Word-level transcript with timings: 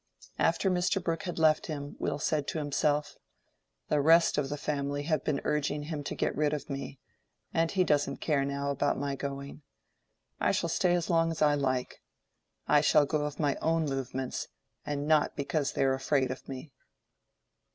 After 0.39 0.71
Mr. 0.71 0.99
Brooke 1.03 1.21
had 1.29 1.37
left 1.37 1.67
him 1.67 1.95
Will 1.99 2.17
said 2.17 2.47
to 2.47 2.57
himself, 2.57 3.17
"The 3.89 4.01
rest 4.01 4.39
of 4.39 4.49
the 4.49 4.57
family 4.57 5.03
have 5.03 5.23
been 5.23 5.39
urging 5.43 5.83
him 5.83 6.03
to 6.05 6.15
get 6.15 6.35
rid 6.35 6.53
of 6.53 6.71
me, 6.71 6.97
and 7.53 7.69
he 7.69 7.83
doesn't 7.83 8.17
care 8.17 8.43
now 8.43 8.71
about 8.71 8.97
my 8.97 9.15
going. 9.15 9.61
I 10.39 10.53
shall 10.53 10.69
stay 10.69 10.95
as 10.95 11.11
long 11.11 11.29
as 11.29 11.43
I 11.43 11.53
like. 11.53 12.01
I 12.67 12.81
shall 12.81 13.05
go 13.05 13.25
of 13.25 13.39
my 13.39 13.57
own 13.57 13.85
movements 13.85 14.47
and 14.87 15.07
not 15.07 15.35
because 15.35 15.73
they 15.73 15.83
are 15.83 15.93
afraid 15.93 16.31
of 16.31 16.49
me." 16.49 16.71